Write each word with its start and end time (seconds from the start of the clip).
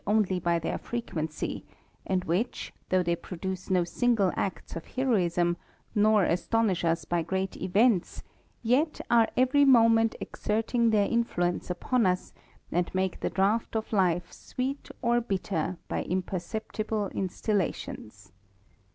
y 0.07 0.39
by 0.39 0.59
tHeif 0.59 0.79
Irequeucy, 0.95 1.61
and 2.07 2.23
which, 2.23 2.73
though 2.89 3.03
ihcy 3.03 3.21
produce 3.21 3.69
no 3.69 3.83
single 3.83 4.31
acts 4.35 4.75
of 4.75 4.87
heroism, 4.87 5.55
nor 5.93 6.23
astonish 6.23 6.83
us 6.83 7.05
by 7.05 7.21
great 7.21 7.55
events, 7.57 8.23
yet 8.63 8.99
aie 9.11 9.27
Cvety 9.37 9.63
momerit 9.63 10.15
exerting^ 10.19 10.89
their 10.89 11.05
influence 11.05 11.69
iipup_uSiand 11.69 12.95
make 12.95 13.19
the 13.19 13.29
draught 13.29 13.75
of 13.75 13.93
life 13.93 14.31
sweet 14.33 14.89
or 15.03 15.21
bitter 15.21 15.77
by 15.87 15.97
io6 15.99 16.03
THE 16.03 16.03
RAMBLER: 16.05 16.11
imperceptible 16.17 17.07
instillations. 17.13 18.31